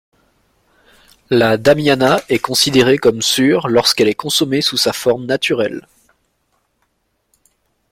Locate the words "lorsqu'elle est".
3.67-4.15